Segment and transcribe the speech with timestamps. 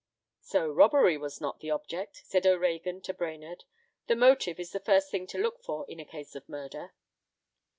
[0.41, 3.65] "So robbery was not the object," said O'Reagan to Brainerd.
[4.07, 6.95] "The motive is the first thing to look for in a case of murder."